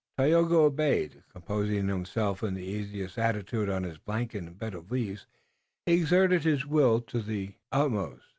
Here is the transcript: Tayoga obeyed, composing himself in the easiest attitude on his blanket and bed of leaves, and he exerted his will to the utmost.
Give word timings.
Tayoga 0.17 0.55
obeyed, 0.57 1.21
composing 1.31 1.87
himself 1.87 2.41
in 2.41 2.55
the 2.55 2.65
easiest 2.65 3.19
attitude 3.19 3.69
on 3.69 3.83
his 3.83 3.99
blanket 3.99 4.39
and 4.39 4.57
bed 4.57 4.73
of 4.73 4.89
leaves, 4.91 5.27
and 5.85 5.95
he 5.95 6.01
exerted 6.01 6.43
his 6.43 6.65
will 6.65 6.99
to 7.01 7.21
the 7.21 7.53
utmost. 7.71 8.25